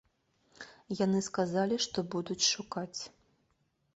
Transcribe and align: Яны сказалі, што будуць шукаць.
Яны 1.05 1.19
сказалі, 1.27 1.75
што 1.85 2.03
будуць 2.15 2.49
шукаць. 2.53 2.99